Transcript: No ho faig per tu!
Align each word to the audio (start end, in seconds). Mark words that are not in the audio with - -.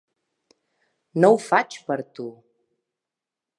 No 1.25 1.29
ho 1.35 1.37
faig 1.49 1.79
per 1.91 1.99
tu! 2.21 2.27